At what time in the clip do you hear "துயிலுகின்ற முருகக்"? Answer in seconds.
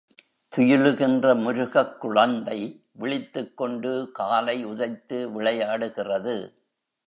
0.55-2.01